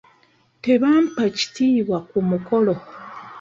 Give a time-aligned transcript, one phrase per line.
[0.63, 2.73] Tebampa kitiibwa ku mukolo.